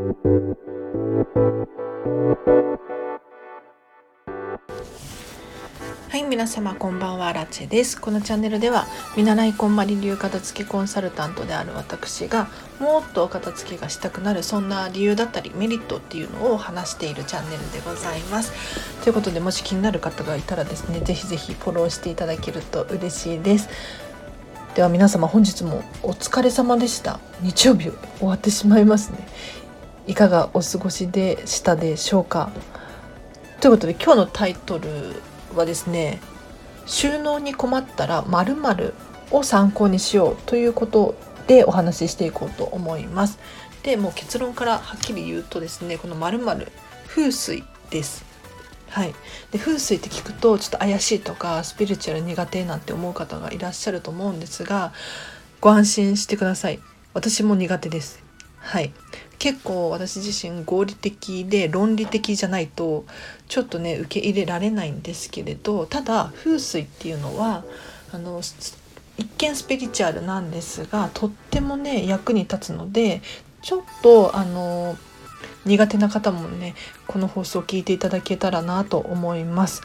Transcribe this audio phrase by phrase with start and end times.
[0.00, 0.06] は
[6.16, 8.00] い皆様こんばんはラチェです。
[8.00, 18.54] このチャンネルでは見習いこんまり流片付けコンサルタントである私がもっと片付けがしたくなるそんな理由だったりメリットっていうのを話しているチャンネルでございます。
[19.02, 23.68] ということでもし気になる方がいたらですねぜひぜひフォローしていただけると嬉しいです。
[24.74, 27.20] では皆様本日もお疲れ様でした。
[27.42, 29.28] 日曜日終わってしまいますね。
[30.06, 32.50] いかがお過ごしでしたでしょうか？
[33.60, 34.88] ということで今日のタイトル
[35.54, 36.20] はですね
[36.86, 38.94] 収納に困ったら〇〇
[39.30, 41.14] を参考にしようということ
[41.46, 43.38] でお話ししていこうと思います。
[43.82, 46.68] でもう結論からはっきり言うとですねこの〇〇
[47.06, 48.24] 風水です。
[48.88, 49.14] はい、
[49.52, 54.92] で風水って聞くとちょっと怪しいとかスピリチュアル苦手なんて思う方がいらっしゃると思うんですが
[55.60, 56.80] ご安心してください。
[57.14, 58.22] 私も苦手です。
[58.58, 58.92] はい。
[59.40, 63.06] 結構私自身合理的で論理的じゃないと
[63.48, 67.64] ちょっとね受け入れられないんですけれどただ風水っていうのは
[68.12, 68.42] あの
[69.16, 73.22] 一見スピリチュアルなんですがとってもね役に立つので
[73.62, 74.98] ちょっとあの
[75.64, 76.74] 苦手な方もね
[77.06, 79.82] この放送を聞いていただけたらなと思います。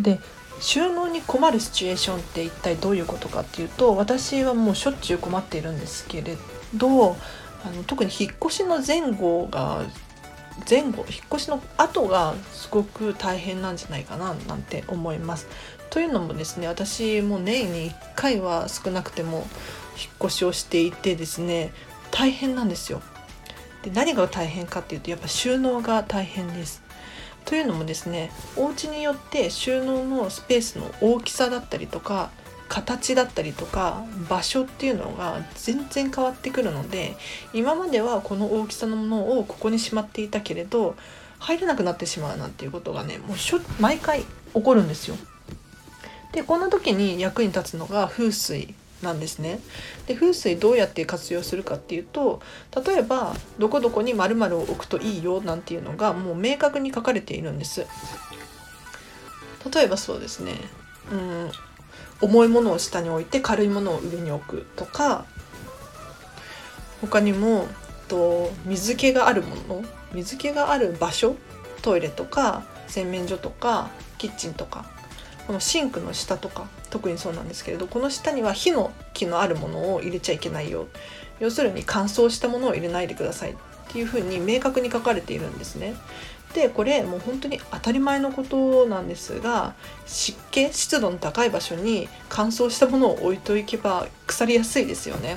[0.00, 0.18] で
[0.58, 6.36] 収納に困るシチュエーションって一体どういうことかっていうと私はもうしょっちゅう困っているんですけれ
[6.74, 7.16] ど
[7.66, 9.84] あの特に引っ越しの前後が
[10.70, 15.48] 前後引っ越しの後がすごく大変なんじゃないかななんて思います。
[15.90, 19.46] というのもですね私も年に1回は少なくても引っ
[20.26, 21.72] 越しをしていてですね
[22.10, 23.02] 大変なんですよ。
[23.82, 26.82] で何が大変かっていうとやっぱ収納が大変です。
[27.44, 32.30] というのもですねお家によって収納のスペースの大きさだったりとか
[32.68, 37.16] 形だったりとか場所っていうのが全然変わってくるので
[37.52, 40.96] 今まではこの大きさのものをここにしまっていたけれど
[41.38, 45.16] 入れなくなってしまうなんていうことがねもうしょ毎回起こるんですよ。
[46.32, 49.60] でこんな時に役に立つのが風水なんですね。
[50.06, 52.40] で風水どうやって活用するかっていうと
[52.86, 57.86] 例えばどこどこに〇〇を置くといいよなんていうのがもう明確に書かれているんです。
[59.72, 60.52] 例えばそうですね
[61.10, 61.50] うん
[62.20, 65.24] 重いものを下に置いて軽いものを上に置くとか
[67.00, 67.66] 他にも
[68.08, 71.36] と水気があるもの水気がある場所
[71.82, 74.86] トイレとか洗面所とかキッチンとか
[75.46, 80.88] このシンクの下とか特にそうなんですけれどこの下には火の気のあるものを入れちゃいけないよ
[81.38, 83.56] 要するに乾燥したものを入れないでくださいっ
[83.92, 85.94] ていうふうに明確に書かれているんですね。
[86.56, 89.74] でこれもう本当に当たり前のことなんですが
[90.06, 95.36] 湿気湿度の高い場所に乾燥したものを置いておけば腐りやすいですよね。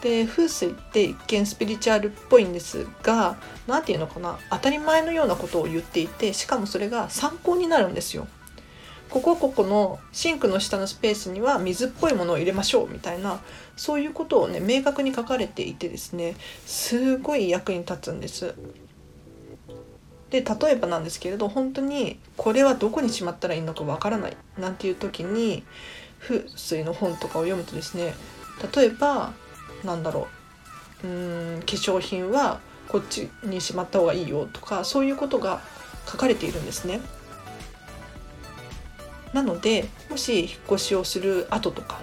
[0.00, 3.36] で風水って一見スピリチュアルっぽいんですが
[3.66, 8.26] 何て言うのかな当たり前のようなことを言っていてしかもそれが参考になるんですよ。
[9.10, 13.40] ここここのシンクの下のスペースには水っぽいものを入れましょうみたいな
[13.76, 16.34] そういうことをね明確に書かれていてですね
[16.64, 18.54] すごい役に立つんです。
[20.30, 25.62] で例えばなんですけれど本当にこれはどこにしまったらいいのかわからないなんていう時に
[26.20, 28.14] 風水の本とかを読むとですね
[28.74, 29.32] 例えば
[29.84, 30.26] なんだろ
[31.04, 31.10] うう
[31.58, 35.60] ん化粧品はこっちにしまった方がいいよとかそういうことが
[36.06, 37.00] 書かれているんですね。
[39.32, 42.00] なのでもし引っ越しをする後とか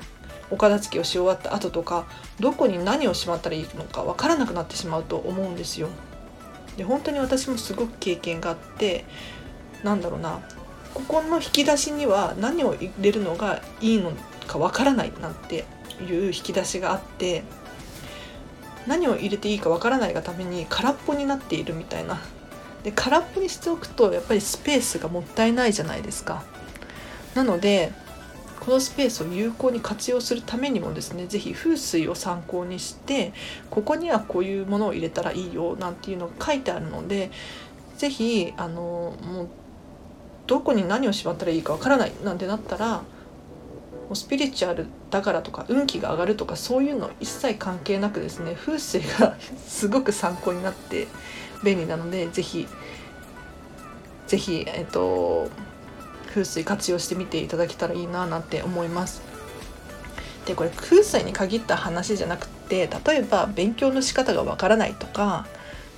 [0.51, 2.05] お片付けをし終わった後とか
[2.40, 5.90] どこに何をしまったらいいのか分からなくなってしまうと思うんですよ。
[6.78, 9.06] で本当に私もすごく経験があって
[9.84, 10.39] なんだろうな
[10.94, 14.11] ここの引き出しには何を入れるのがいいの
[14.47, 15.66] か分からないなんて
[16.01, 17.44] いう引き出しがあって
[18.88, 22.19] 何を入れていいか分からないがために空っぽになっているみたいな。
[22.84, 26.44] で空っぽにしておくとやっぱりスペースがもったいないじゃないですか。
[27.34, 27.94] なので
[28.66, 33.34] このスペースを有効に活用するためにもですね是非風水を参考にして
[33.69, 37.29] ここにはこういうものを入れたらいいよなんていうのが書いてあるので
[37.97, 39.49] 是非あのもう
[40.47, 43.03] どこに何をしまったらいいかわからないなんてなったらも
[44.11, 51.08] うスピリチュアルだからとか運気が上がるとかそういうの一切関係なくですね風水が すごく参考になって
[51.64, 52.67] 便利なので是非
[54.28, 55.49] 是非えっと
[56.34, 59.22] 風水活用してみていただけたらいいななんて思います。
[60.46, 65.47] でこれ風水に限った話じゃなくて例えば勉強の仕方がわからないとか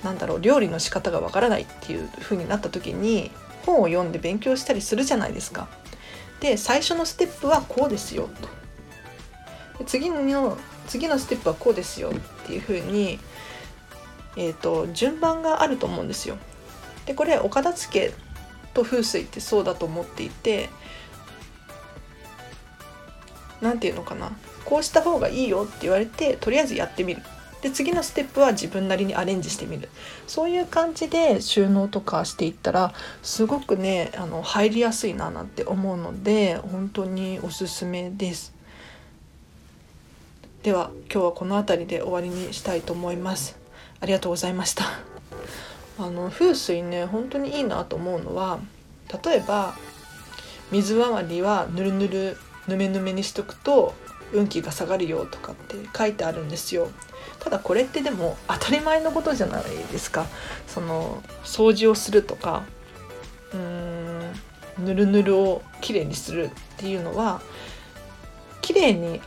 [0.03, 3.31] なんだろう料理の仕方がわからないっていう風になった時に
[3.65, 5.67] 本を読んで勉強したりするじゃないですか。
[6.41, 8.29] で最初のステップはこうですよ
[9.79, 9.85] と。
[9.85, 10.57] 次の
[10.87, 13.19] 次のステップはこうですよっていう風に
[14.37, 16.37] えーと、順番があると思うんですよ。
[17.05, 18.13] でこれお片付け
[18.75, 20.69] と風水ってそうだと思っていて
[23.61, 24.31] 何て言うのかな。
[24.65, 27.23] こうした方がいいよって言われてとりあえずやってみる。
[27.61, 29.89] で次のステップは自分なりにアレンジしてみる。
[30.27, 32.93] そういう感じで収納とかしていったら
[33.23, 38.53] すごくねあの入りやすいななんて思うので本当におすすめです。
[40.63, 43.55] では今日はこの辺りで終わりにしたいと思います。
[43.99, 45.14] ありがとうございました。
[45.97, 48.59] あの風水ね本当にいいなと思うのは
[49.23, 49.75] 例えば
[50.71, 52.37] 水回りはぬるぬる
[52.67, 53.93] ぬめぬめにしとくと
[54.33, 56.89] 運気が下がるよとかって書いてあるんですよ。
[57.39, 60.25] ただこれってでも当たり前のことじゃないですか。
[60.67, 62.63] その掃除をするとか
[63.53, 67.41] うーんぬるぬるをきれいにするっていうのは
[68.61, 69.21] きれいに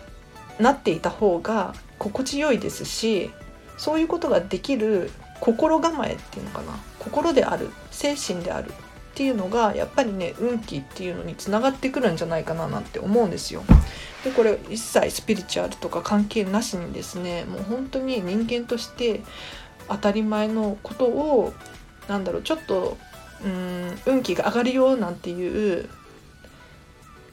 [0.58, 3.30] なっていた方が心地よいですし
[3.76, 5.10] そういうことができる
[5.40, 8.72] 心構えっていうのかな心である精神であるっ
[9.14, 13.64] ていうのがやっぱりね運気っていうのにつながってくるんじゃないかななんて思うんですよ。
[14.24, 19.22] でこれ一切スピリチュアルとか関係なしにですねもう本当に人間として
[19.88, 21.52] 当たり前のことを
[22.08, 22.96] なんだろうちょっと
[23.44, 25.88] うん運気が上がるよなんていう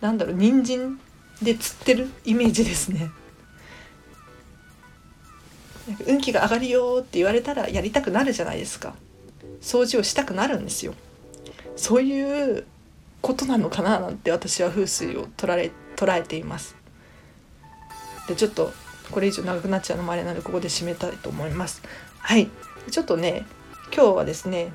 [0.02, 1.00] なんだろう人参
[1.42, 3.12] で釣ってるイメージですね。
[6.08, 8.94] 運気が上がるよって言われたらやりたくなるじゃないですか。
[9.62, 10.94] 掃除をしたくなるんですよ。
[11.76, 12.66] そういう
[13.22, 16.76] ことなのかななんて私は風水を捉え捉えています。
[18.28, 18.72] でちょっと
[19.12, 21.82] これ以上長くなっちゃうのもあれなのでここで締めたいと思います。
[22.20, 22.50] はい。
[22.90, 23.46] ちょっとね
[23.94, 24.72] 今日はですね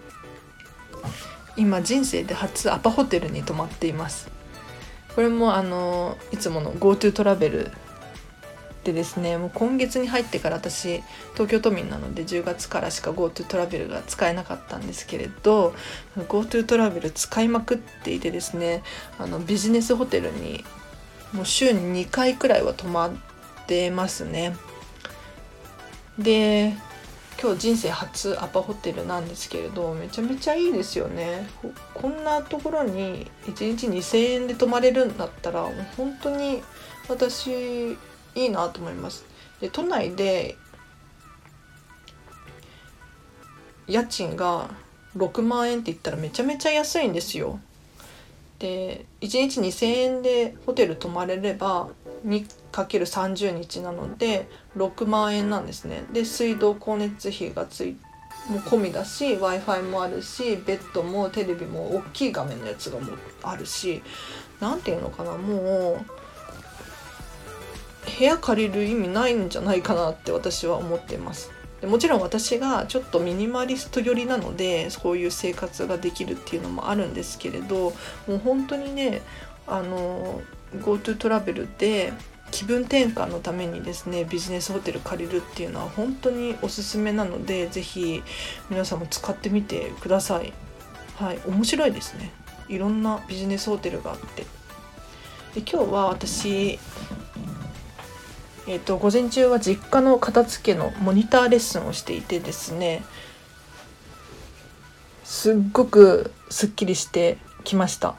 [1.57, 4.31] 今人生で初アパホテルに泊まっています。
[5.15, 7.73] これもあのいつもの GoTo トラベル
[8.85, 11.03] でですねもう今月に入ってから私
[11.35, 15.75] 東京都民なので10月からしか GoTo トラベルが使えなかったんですけれど
[16.17, 18.83] GoTo トラベル使いまくっていてですね
[19.19, 20.65] あのビジネスホテルに
[21.33, 23.13] もう週に2回くらいは泊まっ
[23.67, 24.57] てますね。
[26.19, 26.75] で
[27.41, 31.49] 今日人生初アパホテルなんですけれどめちゃめちゃいいですよね
[31.95, 35.67] こんなところに1日2,000円で泊まれるんだったら
[35.97, 36.63] 本当に
[37.09, 37.97] 私
[38.43, 39.25] いいなと思います。
[39.61, 40.57] で都内で
[43.87, 44.71] 家賃が
[45.17, 47.61] 6万円って言ったらめちゃめちゃ安いんですよ。
[48.59, 51.89] で1日2,000円でホテル泊まれれば
[52.27, 56.05] 2×30 日なので6万円なんですね。
[56.13, 57.97] で水道光熱費がつい
[58.49, 64.03] も込みだし w i f i もあるしベッドもテレビも大きい画面のやつがもうあるし
[64.61, 66.07] 何ていうのかなもう
[68.19, 71.51] 部屋借りる意味ないんじゃないかなって私は思ってます。
[71.81, 77.95] でもちろん私がちょっとミニマリスト寄りなのでそういう生活ができるっていうのもあるんですけれど
[78.27, 79.23] もう本当にね
[79.67, 80.43] あの
[80.77, 82.13] GoTo トラベルで
[82.51, 88.23] 気分転換のためにですねビジネスホテル借りるっていうのは本当におすすめなので是非
[88.69, 90.53] 皆さんも使ってみてください。
[91.17, 92.33] はい面白いですね。
[92.69, 94.43] いろんなビジネスホテルがあって。
[95.55, 96.79] で今日は私
[98.71, 103.03] えーと、午前中は実家の片付けのモニターレッスンをしていてですね
[105.25, 108.15] すっごくすっきりしてきました。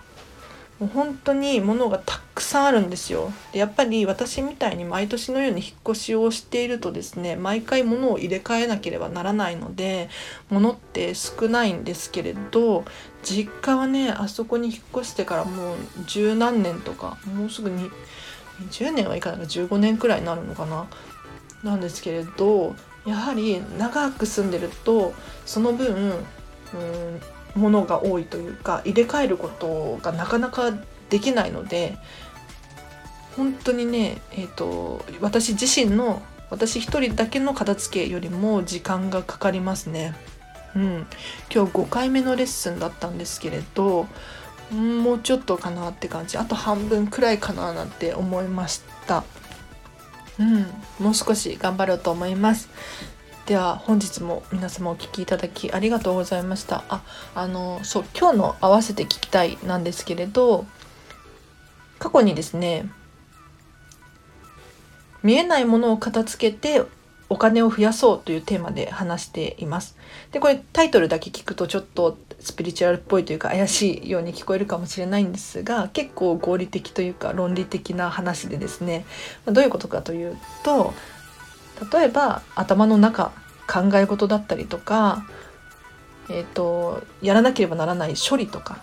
[0.78, 3.32] もう本当に物がたくさんあるんですよ。
[3.54, 10.10] でやっぱり私みたいに毎年のように引っ越しをしているとですね毎回物を入れ替えなければならないので
[10.50, 12.84] 物って少ないんですけれど
[13.24, 15.78] 実家はねあそこに引っ越してからもう
[16.08, 17.90] 十何年とかもうすぐに
[18.70, 20.88] 10年はいかないか15年くらいになるのかな？
[21.64, 22.76] なんですけれど
[23.06, 25.14] やはり長く住んでると
[25.46, 26.22] その分うん
[27.56, 30.72] 物が多いというか入れ替えることがなかなか
[31.10, 31.98] できないので
[33.36, 40.14] 本当にね、えーと、私自身の私一人だけの片付けよりも時間がかかりますね。
[40.76, 41.08] うん、
[41.54, 44.08] 今日5回目のレッスンだったんですけれど
[44.72, 46.38] もうちょっとかなって感じ。
[46.38, 49.24] あと半分くらいかななんて思いました。
[50.40, 50.66] うん。
[51.00, 52.70] もう少し頑張ろうと思います。
[53.46, 56.84] では本日も皆様お聴きいただきありがとうございました。
[56.90, 57.04] あ
[57.36, 60.66] あのそう今日の合わせて聞きたいなんですけれど
[62.00, 62.90] 過去にですね
[65.22, 66.84] 見えないものを片付けて
[67.32, 69.96] お金を増やそうというテーマで話しています。
[70.34, 79.06] でこれタイトルだけ聞くとちょっとスピリチュアルっぽいというか怪しいように聞こえるかもしれないんですが結構合理的というか論理的な話でですね
[79.46, 80.94] どういうことかというと
[81.94, 83.32] 例えば頭の中
[83.66, 85.26] 考え事だったりとか、
[86.30, 88.80] えーと、やらなければならない処理とか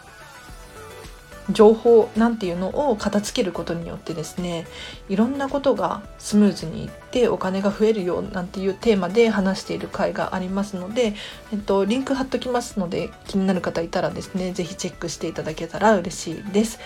[1.50, 4.66] 情報なんていうのを片付けることによってですね
[5.08, 11.14] いろんなことがスムーズにいってお金が増えるよなんていうテーマで話している回がありますので、
[11.52, 16.78] えっと、リンク貼っときますので気になる方いたらですね是非チェックしていただけたら嬉しいです。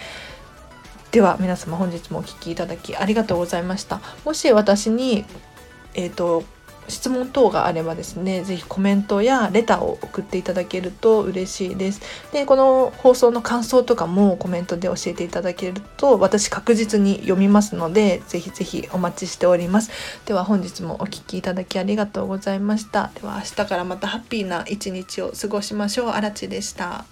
[1.10, 4.00] では皆様本日もお聴きいただきありがとうございました。
[4.24, 5.24] もし私に
[5.94, 6.44] えーと
[6.88, 12.00] 質問等があればですね是非コメントやレターを送っていただけると嬉しいです。
[12.32, 19.90] でこの放送の感想とかもコメントで教えていただけると私確実に読みますので是非是非お待ちしております。
[20.26, 23.10] では本日もお聴きいただきありがとうございました。
[23.14, 26.08] では明日からまたハッピーな一日を過ごしましょう。
[26.10, 27.04] あらちでした。